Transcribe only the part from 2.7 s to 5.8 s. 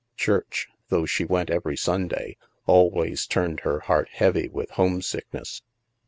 ways turned her heart heavy with homesickness.